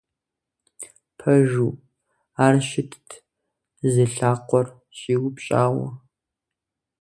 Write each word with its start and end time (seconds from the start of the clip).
Пэжу, 1.17 1.69
ар 2.45 2.55
щытт 2.69 3.07
зы 3.91 4.05
лъакъуэр 4.13 4.67
щӀиупщӀауэ. 4.97 5.87